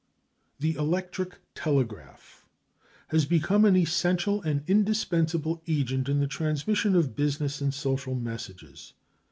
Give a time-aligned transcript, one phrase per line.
[0.57, 2.47] The electric telegraph
[3.09, 8.93] has become an essential and indispensable agent in the transmission of business and social messages.